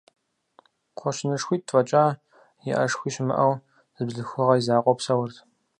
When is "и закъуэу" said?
4.59-4.97